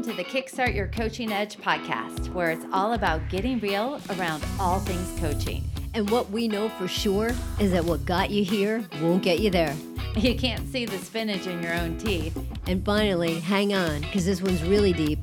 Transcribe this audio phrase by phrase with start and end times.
[0.00, 4.42] Welcome to the Kickstart Your Coaching Edge podcast, where it's all about getting real around
[4.58, 5.62] all things coaching.
[5.92, 9.50] And what we know for sure is that what got you here won't get you
[9.50, 9.76] there.
[10.16, 12.34] You can't see the spinach in your own teeth.
[12.66, 15.18] And finally, hang on, because this one's really deep.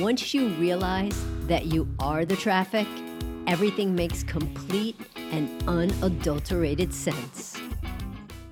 [0.00, 2.86] Once you realize that you are the traffic,
[3.46, 4.96] everything makes complete
[5.32, 7.60] and unadulterated sense.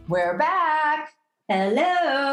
[0.06, 1.14] We're back.
[1.48, 2.31] Hello.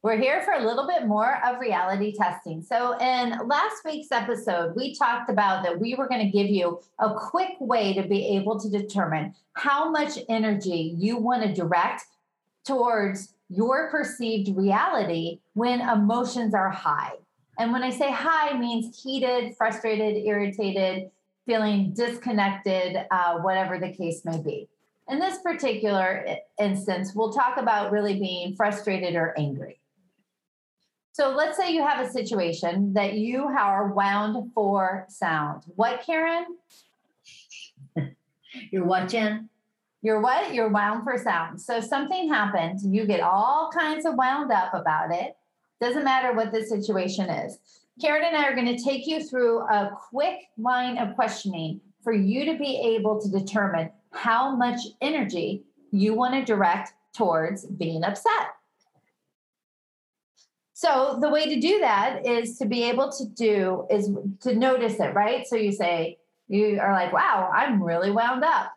[0.00, 2.62] We're here for a little bit more of reality testing.
[2.62, 6.80] So, in last week's episode, we talked about that we were going to give you
[7.00, 12.04] a quick way to be able to determine how much energy you want to direct
[12.64, 17.14] towards your perceived reality when emotions are high.
[17.58, 21.10] And when I say high, means heated, frustrated, irritated,
[21.44, 24.68] feeling disconnected, uh, whatever the case may be.
[25.08, 26.24] In this particular
[26.60, 29.80] instance, we'll talk about really being frustrated or angry.
[31.18, 35.64] So let's say you have a situation that you are wound for sound.
[35.74, 36.46] What, Karen?
[38.70, 39.48] You're watching?
[40.00, 40.54] You're what?
[40.54, 41.60] You're wound for sound.
[41.60, 45.36] So something happens, you get all kinds of wound up about it.
[45.80, 47.58] Doesn't matter what the situation is.
[48.00, 52.12] Karen and I are going to take you through a quick line of questioning for
[52.12, 58.04] you to be able to determine how much energy you want to direct towards being
[58.04, 58.52] upset.
[60.78, 64.10] So the way to do that is to be able to do is
[64.42, 65.44] to notice it, right?
[65.44, 68.70] So you say, you are like, wow, I'm really wound up.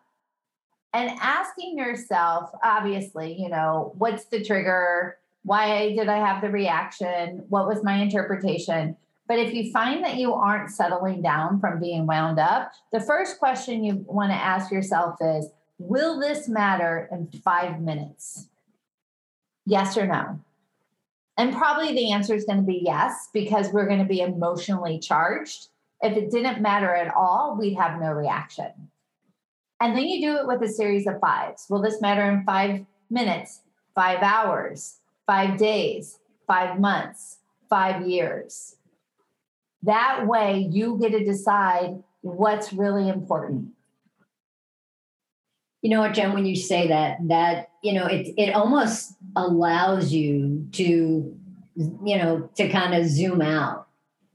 [0.95, 5.19] And asking yourself, obviously, you know, what's the trigger?
[5.43, 7.45] Why did I have the reaction?
[7.49, 8.97] What was my interpretation?
[9.27, 13.38] But if you find that you aren't settling down from being wound up, the first
[13.38, 18.47] question you want to ask yourself is Will this matter in five minutes?
[19.67, 20.39] Yes or no?
[21.37, 24.99] And probably the answer is going to be yes, because we're going to be emotionally
[24.99, 25.69] charged.
[26.01, 28.71] If it didn't matter at all, we'd have no reaction.
[29.80, 31.65] And then you do it with a series of fives.
[31.70, 33.61] Will this matter in five minutes,
[33.95, 37.37] five hours, five days, five months,
[37.70, 38.75] five years?
[39.83, 43.70] That way you get to decide what's really important.
[45.81, 50.11] You know what, Jen, when you say that, that, you know, it, it almost allows
[50.11, 50.83] you to,
[51.75, 53.87] you know, to kind of zoom out.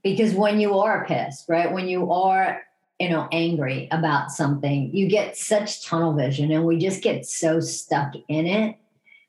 [0.03, 2.61] Because when you are pissed, right, when you are,
[2.99, 7.59] you know, angry about something, you get such tunnel vision and we just get so
[7.59, 8.77] stuck in it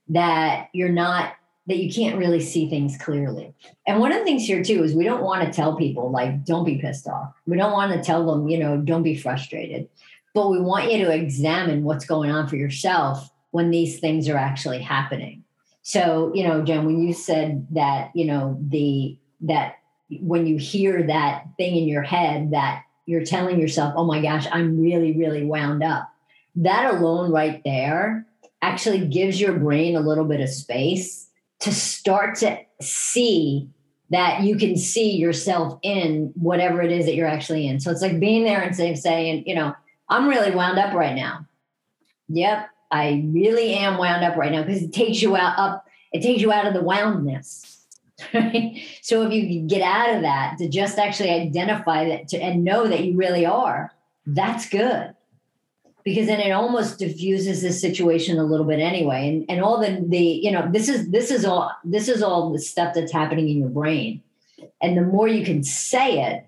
[0.08, 1.34] that you're not
[1.66, 3.52] that you can't really see things clearly.
[3.86, 6.44] And one of the things here too is we don't want to tell people like
[6.44, 7.34] don't be pissed off.
[7.46, 9.86] We don't want to tell them, you know, don't be frustrated.
[10.32, 14.36] But we want you to examine what's going on for yourself when these things are
[14.36, 15.42] actually happening.
[15.82, 19.78] So, you know, Jen, when you said that, you know, the that
[20.20, 24.46] when you hear that thing in your head that you're telling yourself, "Oh my gosh,
[24.52, 26.08] I'm really really wound up."
[26.54, 28.26] That alone right there
[28.62, 33.68] actually gives your brain a little bit of space to start to see
[34.10, 37.80] that you can see yourself in whatever it is that you're actually in.
[37.80, 39.74] So it's like being there and saying, saying, you know,
[40.08, 41.44] I'm really wound up right now.
[42.28, 46.22] Yep, I really am wound up right now because it takes you out up, it
[46.22, 47.74] takes you out of the woundness.
[48.34, 48.82] Right?
[49.00, 52.88] So if you get out of that to just actually identify that to, and know
[52.88, 53.92] that you really are,
[54.26, 55.14] that's good
[56.08, 60.04] because then it almost diffuses the situation a little bit anyway and and all the
[60.08, 63.48] the you know this is this is all this is all the stuff that's happening
[63.48, 64.22] in your brain
[64.80, 66.47] and the more you can say it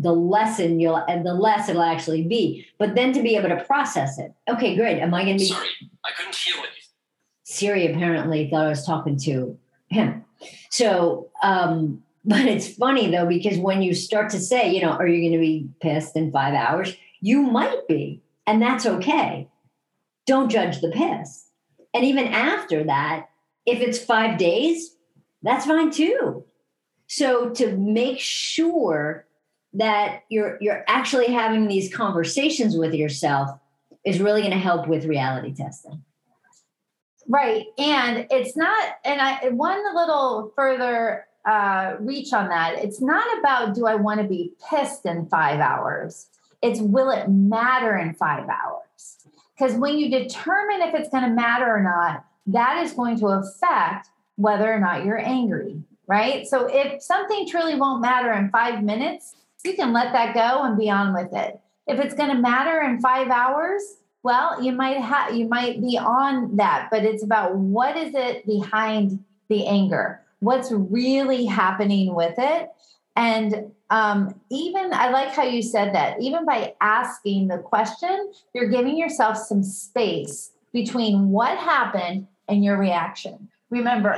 [0.00, 3.62] the lesson you'll and the less it'll actually be but then to be able to
[3.64, 5.68] process it okay great am i going to be sorry
[6.04, 6.82] i couldn't hear what you
[7.42, 9.58] siri apparently thought i was talking to
[9.88, 10.24] him
[10.70, 15.06] so um but it's funny though because when you start to say you know are
[15.06, 19.46] you going to be pissed in five hours you might be and that's okay.
[20.24, 21.48] Don't judge the piss.
[21.92, 23.28] And even after that,
[23.66, 24.96] if it's five days,
[25.42, 26.44] that's fine too.
[27.08, 29.26] So to make sure
[29.78, 33.58] that you're you're actually having these conversations with yourself
[34.04, 36.04] is really going to help with reality testing.
[37.28, 37.66] Right.
[37.76, 43.74] And it's not, and I one little further uh, reach on that, it's not about
[43.74, 46.28] do I want to be pissed in five hours?
[46.62, 49.18] It's will it matter in five hours?
[49.56, 53.26] Because when you determine if it's going to matter or not, that is going to
[53.26, 56.46] affect whether or not you're angry, right?
[56.46, 59.34] So if something truly won't matter in five minutes,
[59.64, 61.60] you can let that go and be on with it.
[61.86, 63.82] If it's going to matter in five hours,
[64.22, 68.46] well, you might have you might be on that, but it's about what is it
[68.46, 70.20] behind the anger?
[70.40, 72.70] What's really happening with it?
[73.16, 78.68] And um, even I like how you said that, even by asking the question, you're
[78.68, 83.48] giving yourself some space between what happened and your reaction.
[83.70, 84.14] Remember,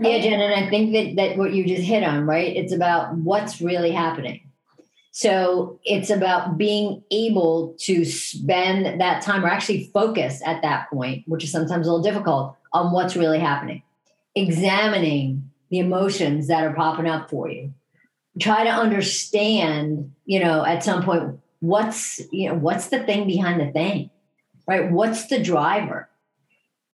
[0.00, 2.54] yeah, Jen, and I think that that what you just hit on, right?
[2.54, 4.47] It's about what's really happening.
[5.10, 11.24] So it's about being able to spend that time or actually focus at that point,
[11.26, 13.82] which is sometimes a little difficult, on what's really happening.
[14.34, 17.72] Examining the emotions that are popping up for you.
[18.38, 23.60] Try to understand, you know, at some point, what's, you know, what's the thing behind
[23.60, 24.10] the thing,
[24.66, 24.90] right?
[24.90, 26.08] What's the driver?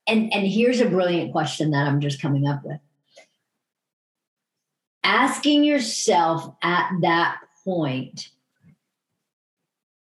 [0.07, 2.81] And, and here's a brilliant question that I'm just coming up with.
[5.05, 8.31] Asking yourself at that point,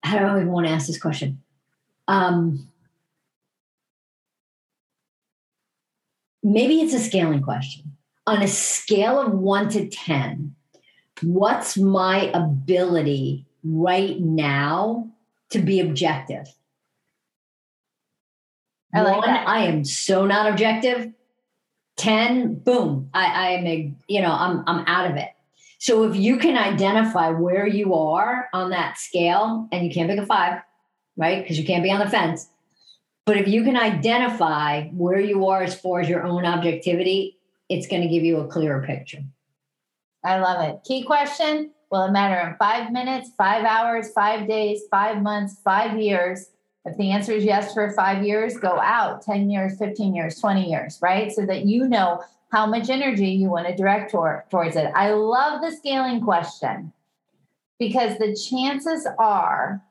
[0.05, 1.41] I even want to ask this question?
[2.07, 2.69] Um,
[6.41, 7.97] maybe it's a scaling question.
[8.25, 10.55] On a scale of one to 10,
[11.23, 15.09] what's my ability right now
[15.49, 16.47] to be objective?
[18.95, 19.45] I like One, that.
[19.45, 21.11] I am so not objective.
[21.97, 25.31] 10, boom, I, I am a, you know, I'm I'm out of it.
[25.81, 30.19] So if you can identify where you are on that scale, and you can't pick
[30.19, 30.61] a five,
[31.17, 31.41] right?
[31.41, 32.49] Because you can't be on the fence.
[33.25, 37.87] But if you can identify where you are as far as your own objectivity, it's
[37.87, 39.23] going to give you a clearer picture.
[40.23, 40.81] I love it.
[40.83, 45.99] Key question Will it matter in five minutes, five hours, five days, five months, five
[45.99, 46.51] years?
[46.85, 50.69] If the answer is yes for five years, go out 10 years, 15 years, 20
[50.69, 51.31] years, right?
[51.31, 54.91] So that you know how much energy you want to direct toward, towards it.
[54.93, 56.91] I love the scaling question
[57.79, 59.81] because the chances are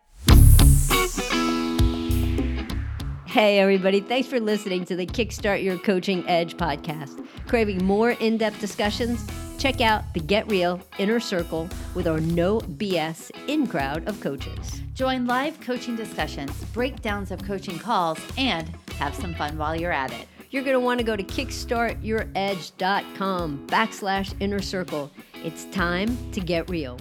[3.26, 4.00] Hey, everybody.
[4.00, 7.26] Thanks for listening to the Kickstart Your Coaching Edge podcast.
[7.46, 9.24] Craving more in depth discussions?
[9.58, 14.80] Check out the Get Real Inner Circle with our no BS in crowd of coaches.
[14.94, 20.12] Join live coaching discussions, breakdowns of coaching calls, and have some fun while you're at
[20.12, 20.26] it.
[20.50, 25.10] You're going to want to go to kickstartyouredge.com backslash inner circle.
[25.44, 26.96] It's time to get real.